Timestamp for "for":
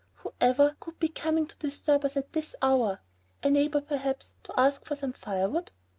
4.83-4.95